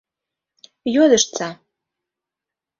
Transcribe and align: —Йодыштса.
—Йодыштса. 0.93 1.47